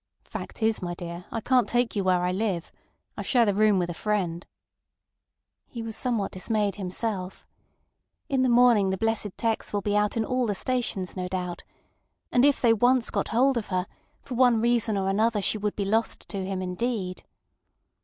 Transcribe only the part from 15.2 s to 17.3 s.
she would be lost to him indeed.